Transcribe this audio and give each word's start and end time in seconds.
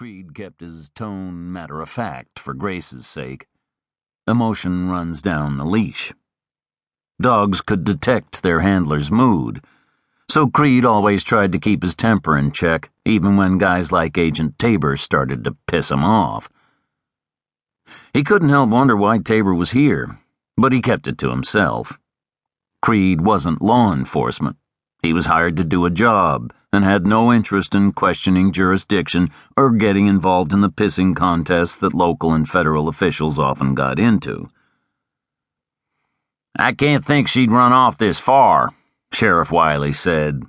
Creed 0.00 0.34
kept 0.34 0.62
his 0.62 0.88
tone 0.88 1.52
matter 1.52 1.82
of 1.82 1.90
fact 1.90 2.38
for 2.38 2.54
Grace's 2.54 3.06
sake. 3.06 3.46
Emotion 4.26 4.88
runs 4.88 5.20
down 5.20 5.58
the 5.58 5.64
leash. 5.66 6.14
Dogs 7.20 7.60
could 7.60 7.84
detect 7.84 8.42
their 8.42 8.60
handler's 8.60 9.10
mood, 9.10 9.62
so 10.30 10.46
Creed 10.46 10.86
always 10.86 11.22
tried 11.22 11.52
to 11.52 11.58
keep 11.58 11.82
his 11.82 11.94
temper 11.94 12.38
in 12.38 12.50
check, 12.50 12.88
even 13.04 13.36
when 13.36 13.58
guys 13.58 13.92
like 13.92 14.16
Agent 14.16 14.58
Tabor 14.58 14.96
started 14.96 15.44
to 15.44 15.58
piss 15.66 15.90
him 15.90 16.02
off. 16.02 16.48
He 18.14 18.24
couldn't 18.24 18.48
help 18.48 18.70
wonder 18.70 18.96
why 18.96 19.18
Tabor 19.18 19.52
was 19.52 19.72
here, 19.72 20.18
but 20.56 20.72
he 20.72 20.80
kept 20.80 21.08
it 21.08 21.18
to 21.18 21.28
himself. 21.28 21.98
Creed 22.80 23.20
wasn't 23.20 23.60
law 23.60 23.92
enforcement. 23.92 24.56
He 25.02 25.12
was 25.12 25.26
hired 25.26 25.58
to 25.58 25.64
do 25.64 25.84
a 25.84 25.90
job 25.90 26.54
and 26.72 26.84
had 26.84 27.06
no 27.06 27.32
interest 27.32 27.74
in 27.74 27.92
questioning 27.92 28.52
jurisdiction 28.52 29.30
or 29.56 29.70
getting 29.70 30.06
involved 30.06 30.52
in 30.52 30.60
the 30.60 30.70
pissing 30.70 31.14
contests 31.14 31.78
that 31.78 31.94
local 31.94 32.32
and 32.32 32.48
federal 32.48 32.88
officials 32.88 33.38
often 33.38 33.74
got 33.74 33.98
into. 33.98 34.48
I 36.58 36.72
can't 36.72 37.04
think 37.04 37.28
she'd 37.28 37.50
run 37.50 37.72
off 37.72 37.98
this 37.98 38.18
far, 38.18 38.70
Sheriff 39.12 39.50
Wiley 39.50 39.92
said. 39.92 40.42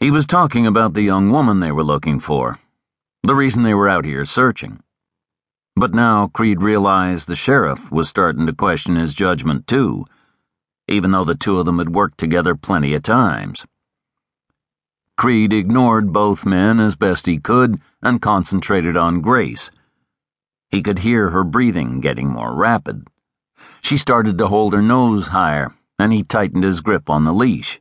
He 0.00 0.10
was 0.10 0.26
talking 0.26 0.66
about 0.66 0.94
the 0.94 1.02
young 1.02 1.30
woman 1.30 1.60
they 1.60 1.72
were 1.72 1.84
looking 1.84 2.18
for, 2.18 2.58
the 3.22 3.34
reason 3.34 3.62
they 3.62 3.74
were 3.74 3.88
out 3.88 4.04
here 4.04 4.24
searching. 4.24 4.80
But 5.76 5.94
now 5.94 6.28
Creed 6.28 6.62
realized 6.62 7.26
the 7.26 7.36
sheriff 7.36 7.90
was 7.90 8.08
starting 8.08 8.46
to 8.46 8.52
question 8.52 8.96
his 8.96 9.14
judgment 9.14 9.66
too 9.66 10.04
even 10.88 11.10
though 11.10 11.24
the 11.24 11.34
two 11.34 11.58
of 11.58 11.66
them 11.66 11.78
had 11.78 11.94
worked 11.94 12.18
together 12.18 12.54
plenty 12.54 12.94
of 12.94 13.02
times. 13.02 13.64
Creed 15.16 15.52
ignored 15.52 16.12
both 16.12 16.44
men 16.44 16.80
as 16.80 16.96
best 16.96 17.26
he 17.26 17.38
could 17.38 17.80
and 18.02 18.20
concentrated 18.20 18.96
on 18.96 19.20
Grace. 19.20 19.70
He 20.70 20.82
could 20.82 21.00
hear 21.00 21.30
her 21.30 21.44
breathing 21.44 22.00
getting 22.00 22.28
more 22.28 22.54
rapid. 22.54 23.06
She 23.80 23.96
started 23.96 24.38
to 24.38 24.48
hold 24.48 24.72
her 24.72 24.82
nose 24.82 25.28
higher, 25.28 25.72
and 25.98 26.12
he 26.12 26.24
tightened 26.24 26.64
his 26.64 26.80
grip 26.80 27.08
on 27.08 27.24
the 27.24 27.32
leash. 27.32 27.80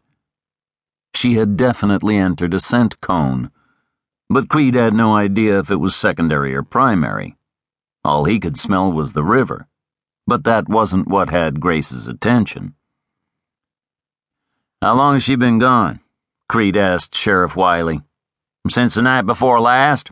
She 1.15 1.35
had 1.35 1.57
definitely 1.57 2.17
entered 2.17 2.53
a 2.53 2.59
scent 2.59 3.01
cone, 3.01 3.49
but 4.29 4.47
Creed 4.47 4.75
had 4.75 4.93
no 4.93 5.15
idea 5.15 5.59
if 5.59 5.71
it 5.71 5.77
was 5.77 5.95
secondary 5.95 6.53
or 6.53 6.63
primary. 6.63 7.35
All 8.03 8.25
he 8.25 8.39
could 8.39 8.57
smell 8.57 8.91
was 8.91 9.13
the 9.13 9.23
river, 9.23 9.67
but 10.27 10.43
that 10.43 10.69
wasn't 10.69 11.07
what 11.07 11.29
had 11.29 11.59
Grace's 11.59 12.07
attention. 12.07 12.75
How 14.81 14.95
long 14.95 15.13
has 15.13 15.23
she 15.23 15.35
been 15.35 15.59
gone? 15.59 15.99
Creed 16.49 16.77
asked 16.77 17.15
Sheriff 17.15 17.55
Wiley. 17.55 18.01
Since 18.69 18.95
the 18.95 19.01
night 19.01 19.25
before 19.25 19.59
last? 19.59 20.11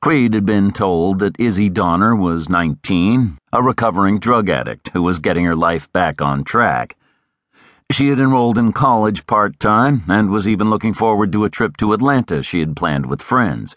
Creed 0.00 0.34
had 0.34 0.46
been 0.46 0.70
told 0.70 1.18
that 1.18 1.40
Izzy 1.40 1.68
Donner 1.68 2.14
was 2.14 2.48
19, 2.48 3.36
a 3.52 3.62
recovering 3.62 4.20
drug 4.20 4.48
addict 4.48 4.90
who 4.92 5.02
was 5.02 5.18
getting 5.18 5.44
her 5.44 5.56
life 5.56 5.92
back 5.92 6.22
on 6.22 6.44
track. 6.44 6.96
She 7.90 8.08
had 8.08 8.20
enrolled 8.20 8.58
in 8.58 8.72
college 8.72 9.26
part 9.26 9.58
time 9.58 10.04
and 10.08 10.30
was 10.30 10.46
even 10.46 10.70
looking 10.70 10.94
forward 10.94 11.32
to 11.32 11.44
a 11.44 11.50
trip 11.50 11.76
to 11.78 11.92
Atlanta 11.92 12.42
she 12.42 12.60
had 12.60 12.76
planned 12.76 13.06
with 13.06 13.22
friends. 13.22 13.74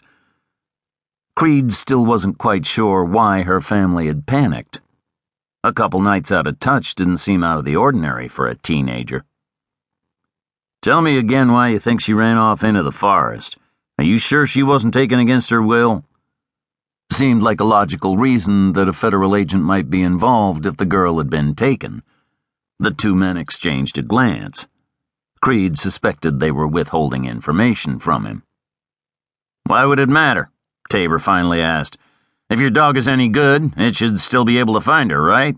Creed 1.34 1.72
still 1.72 2.04
wasn't 2.04 2.38
quite 2.38 2.66
sure 2.66 3.04
why 3.04 3.42
her 3.42 3.60
family 3.60 4.06
had 4.06 4.26
panicked. 4.26 4.80
A 5.64 5.72
couple 5.72 6.00
nights 6.00 6.30
out 6.30 6.46
of 6.46 6.60
touch 6.60 6.94
didn't 6.94 7.16
seem 7.16 7.42
out 7.42 7.58
of 7.58 7.64
the 7.64 7.76
ordinary 7.76 8.28
for 8.28 8.46
a 8.46 8.54
teenager. 8.54 9.24
Tell 10.82 11.00
me 11.00 11.16
again 11.16 11.52
why 11.52 11.68
you 11.68 11.78
think 11.78 12.00
she 12.00 12.12
ran 12.12 12.38
off 12.38 12.64
into 12.64 12.82
the 12.82 12.90
forest. 12.90 13.56
Are 13.98 14.04
you 14.04 14.18
sure 14.18 14.48
she 14.48 14.64
wasn't 14.64 14.92
taken 14.92 15.20
against 15.20 15.50
her 15.50 15.62
will? 15.62 16.04
Seemed 17.12 17.40
like 17.40 17.60
a 17.60 17.64
logical 17.64 18.16
reason 18.16 18.72
that 18.72 18.88
a 18.88 18.92
federal 18.92 19.36
agent 19.36 19.62
might 19.62 19.90
be 19.90 20.02
involved 20.02 20.66
if 20.66 20.78
the 20.78 20.84
girl 20.84 21.18
had 21.18 21.30
been 21.30 21.54
taken. 21.54 22.02
The 22.80 22.90
two 22.90 23.14
men 23.14 23.36
exchanged 23.36 23.96
a 23.96 24.02
glance. 24.02 24.66
Creed 25.40 25.78
suspected 25.78 26.40
they 26.40 26.50
were 26.50 26.66
withholding 26.66 27.26
information 27.26 28.00
from 28.00 28.26
him. 28.26 28.42
Why 29.64 29.84
would 29.84 30.00
it 30.00 30.08
matter? 30.08 30.50
Tabor 30.90 31.20
finally 31.20 31.60
asked. 31.60 31.96
If 32.50 32.58
your 32.58 32.70
dog 32.70 32.96
is 32.96 33.06
any 33.06 33.28
good, 33.28 33.74
it 33.76 33.94
should 33.94 34.18
still 34.18 34.44
be 34.44 34.58
able 34.58 34.74
to 34.74 34.80
find 34.80 35.12
her, 35.12 35.22
right? 35.22 35.56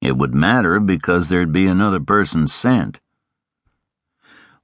It 0.00 0.16
would 0.16 0.34
matter 0.34 0.80
because 0.80 1.28
there'd 1.28 1.52
be 1.52 1.66
another 1.66 2.00
person's 2.00 2.54
scent. 2.54 2.98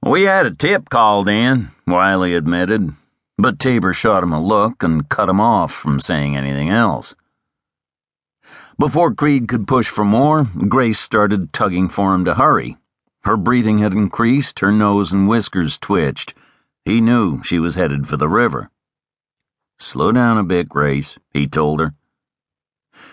We 0.01 0.23
had 0.23 0.45
a 0.45 0.51
tip 0.51 0.89
called 0.89 1.27
in, 1.27 1.71
Wiley 1.85 2.33
admitted, 2.33 2.95
but 3.37 3.59
Tabor 3.59 3.93
shot 3.93 4.23
him 4.23 4.31
a 4.31 4.41
look 4.41 4.81
and 4.81 5.09
cut 5.09 5.27
him 5.27 5.41
off 5.41 5.73
from 5.73 5.99
saying 5.99 6.37
anything 6.37 6.69
else. 6.69 7.15
Before 8.79 9.13
Creed 9.13 9.49
could 9.49 9.67
push 9.67 9.89
for 9.89 10.05
more, 10.05 10.45
Grace 10.45 10.99
started 10.99 11.51
tugging 11.51 11.89
for 11.89 12.13
him 12.15 12.23
to 12.23 12.35
hurry. 12.35 12.77
Her 13.23 13.35
breathing 13.35 13.79
had 13.79 13.91
increased, 13.91 14.59
her 14.59 14.71
nose 14.71 15.11
and 15.11 15.27
whiskers 15.27 15.77
twitched. 15.77 16.33
He 16.85 17.01
knew 17.01 17.43
she 17.43 17.59
was 17.59 17.75
headed 17.75 18.07
for 18.07 18.15
the 18.15 18.29
river. 18.29 18.71
Slow 19.79 20.13
down 20.13 20.37
a 20.37 20.43
bit, 20.43 20.69
Grace, 20.69 21.17
he 21.33 21.45
told 21.45 21.81
her. 21.81 21.93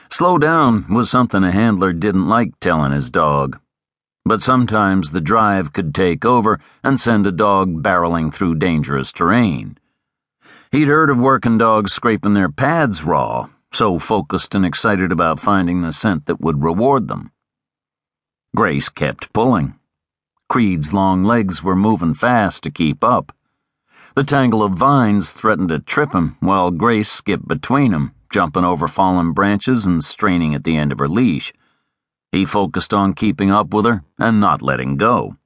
Slow 0.09 0.39
down 0.39 0.87
was 0.89 1.11
something 1.11 1.43
a 1.43 1.51
handler 1.51 1.93
didn't 1.93 2.29
like 2.29 2.61
telling 2.61 2.93
his 2.93 3.11
dog 3.11 3.59
but 4.27 4.43
sometimes 4.43 5.13
the 5.13 5.21
drive 5.21 5.73
could 5.73 5.95
take 5.95 6.25
over 6.25 6.59
and 6.83 6.99
send 6.99 7.25
a 7.29 7.33
dog 7.33 7.81
barreling 7.81 8.35
through 8.35 8.57
dangerous 8.57 9.13
terrain. 9.13 9.79
He'd 10.73 10.89
heard 10.89 11.11
of 11.11 11.17
working 11.17 11.59
dogs 11.59 11.93
scraping 11.93 12.35
their 12.35 12.51
pads 12.51 13.05
raw, 13.05 13.49
so 13.73 14.01
focused 14.01 14.57
and 14.57 14.67
excited 14.67 15.13
about 15.13 15.39
finding 15.39 15.83
the 15.83 15.93
scent 15.93 16.27
that 16.27 16.41
would 16.41 16.65
reward 16.65 17.07
them. 17.07 17.31
Grace 18.57 18.89
kept 18.89 19.33
pulling. 19.33 19.77
Creed's 20.49 20.93
long 20.93 21.23
legs 21.23 21.63
were 21.63 21.77
moving 21.77 22.15
fast 22.15 22.65
to 22.65 22.71
keep 22.71 23.05
up. 23.05 23.33
The 24.17 24.25
tangle 24.25 24.65
of 24.65 24.73
vines 24.73 25.33
threatened 25.35 25.69
to 25.69 25.79
trip 25.79 26.13
him 26.13 26.37
while 26.41 26.73
Grace 26.73 27.11
skipped 27.11 27.47
between 27.47 27.93
them, 27.93 28.13
jumping 28.31 28.65
over 28.65 28.89
fallen 28.89 29.33
branches 29.33 29.87
and 29.87 30.03
straining 30.03 30.53
at 30.53 30.65
the 30.65 30.77
end 30.77 30.91
of 30.91 30.99
her 30.99 31.09
leash. 31.09 31.53
He 32.37 32.45
focused 32.45 32.93
on 32.93 33.15
keeping 33.15 33.51
up 33.51 33.73
with 33.73 33.87
her 33.87 34.05
and 34.19 34.39
not 34.39 34.61
letting 34.61 34.99
go. 34.99 35.39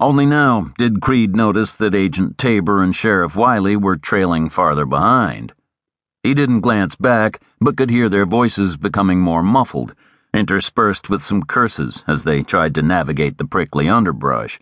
Only 0.00 0.24
now 0.24 0.72
did 0.78 1.02
Creed 1.02 1.36
notice 1.36 1.76
that 1.76 1.94
Agent 1.94 2.38
Tabor 2.38 2.82
and 2.82 2.96
Sheriff 2.96 3.36
Wiley 3.36 3.76
were 3.76 3.98
trailing 3.98 4.48
farther 4.48 4.86
behind. 4.86 5.52
He 6.22 6.32
didn't 6.32 6.62
glance 6.62 6.94
back, 6.94 7.42
but 7.60 7.76
could 7.76 7.90
hear 7.90 8.08
their 8.08 8.24
voices 8.24 8.78
becoming 8.78 9.20
more 9.20 9.42
muffled, 9.42 9.94
interspersed 10.32 11.10
with 11.10 11.22
some 11.22 11.42
curses 11.42 12.02
as 12.08 12.24
they 12.24 12.42
tried 12.42 12.74
to 12.76 12.80
navigate 12.80 13.36
the 13.36 13.44
prickly 13.44 13.90
underbrush. 13.90 14.58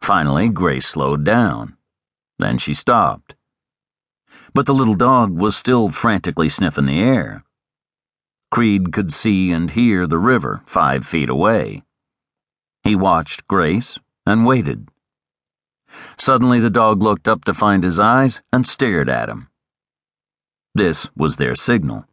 Finally, 0.00 0.48
Grace 0.48 0.86
slowed 0.88 1.22
down. 1.22 1.76
Then 2.40 2.58
she 2.58 2.74
stopped. 2.74 3.36
But 4.52 4.66
the 4.66 4.74
little 4.74 4.96
dog 4.96 5.30
was 5.30 5.54
still 5.54 5.90
frantically 5.90 6.48
sniffing 6.48 6.86
the 6.86 6.98
air. 6.98 7.44
Creed 8.54 8.92
could 8.92 9.12
see 9.12 9.50
and 9.50 9.68
hear 9.72 10.06
the 10.06 10.16
river 10.16 10.62
five 10.64 11.04
feet 11.04 11.28
away. 11.28 11.82
He 12.84 12.94
watched 12.94 13.48
Grace 13.48 13.98
and 14.24 14.46
waited. 14.46 14.90
Suddenly, 16.16 16.60
the 16.60 16.70
dog 16.70 17.02
looked 17.02 17.26
up 17.26 17.44
to 17.46 17.52
find 17.52 17.82
his 17.82 17.98
eyes 17.98 18.42
and 18.52 18.64
stared 18.64 19.08
at 19.08 19.28
him. 19.28 19.48
This 20.72 21.08
was 21.16 21.34
their 21.34 21.56
signal. 21.56 22.06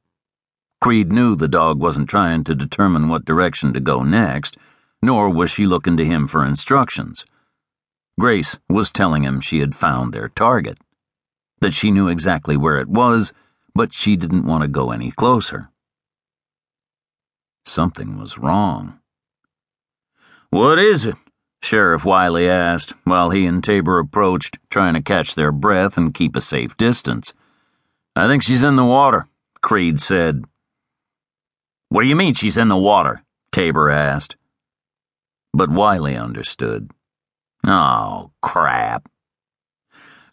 Creed 0.81 1.12
knew 1.12 1.35
the 1.35 1.47
dog 1.47 1.80
wasn't 1.80 2.09
trying 2.09 2.44
to 2.46 2.56
determine 2.56 3.07
what 3.07 3.24
direction 3.24 3.72
to 3.74 3.80
go 3.80 4.01
next, 4.01 4.57
nor 5.00 5.30
was 5.30 5.51
she 5.51 5.68
looking 5.68 5.96
to 5.97 6.06
him 6.06 6.25
for 6.25 6.44
instructions. 6.44 7.24
Grace 8.19 8.57
was 8.68 8.90
telling 8.90 9.22
him 9.22 9.41
she 9.41 9.59
had 9.59 9.75
found 9.75 10.12
their 10.12 10.30
target, 10.30 10.80
that 11.60 11.75
she 11.75 11.92
knew 11.92 12.07
exactly 12.07 12.57
where 12.57 12.80
it 12.80 12.89
was, 12.89 13.31
but 13.75 13.94
she 13.94 14.16
didn't 14.16 14.48
want 14.48 14.63
to 14.63 14.68
go 14.68 14.89
any 14.89 15.12
closer. 15.12 15.70
Something 17.66 18.18
was 18.18 18.38
wrong. 18.38 19.00
What 20.50 20.80
is 20.80 21.06
it? 21.06 21.16
Sheriff 21.63 22.04
Wiley 22.04 22.50
asked, 22.50 22.94
while 23.04 23.30
he 23.30 23.46
and 23.46 23.63
Tabor 23.63 24.00
approached, 24.00 24.58
trying 24.69 24.96
to 24.96 25.02
catch 25.02 25.36
their 25.36 25.52
breath 25.52 25.98
and 25.98 26.13
keep 26.13 26.36
a 26.36 26.42
safe 26.42 26.75
distance. 26.75 27.34
I 28.16 28.28
think 28.28 28.44
she's 28.44 28.63
in 28.63 28.75
the 28.75 28.84
water, 28.84 29.28
Creed 29.62 30.00
said. 30.00 30.44
What 31.90 32.02
do 32.02 32.08
you 32.08 32.16
mean 32.16 32.34
she's 32.34 32.58
in 32.58 32.68
the 32.68 32.78
water? 32.78 33.24
Tabor 33.52 33.90
asked. 33.90 34.36
But 35.54 35.69
Wiley 35.69 36.16
understood. 36.16 36.92
Oh, 37.66 38.31
crap. 38.42 39.07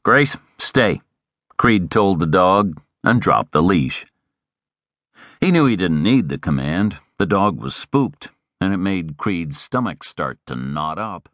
Grace, 0.03 0.37
stay, 0.59 1.03
Creed 1.59 1.91
told 1.91 2.21
the 2.21 2.27
dog 2.27 2.81
and 3.05 3.21
dropped 3.21 3.53
the 3.53 3.63
leash. 3.63 4.07
He 5.41 5.51
knew 5.51 5.67
he 5.67 5.77
didn't 5.77 6.03
need 6.03 6.29
the 6.29 6.39
command. 6.39 6.99
The 7.19 7.27
dog 7.27 7.61
was 7.61 7.75
spooked, 7.75 8.29
and 8.61 8.73
it 8.73 8.77
made 8.77 9.17
Creed's 9.17 9.61
stomach 9.61 10.05
start 10.05 10.39
to 10.47 10.55
knot 10.55 11.01
up. 11.01 11.29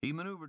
He 0.00 0.12
maneuvered. 0.12 0.42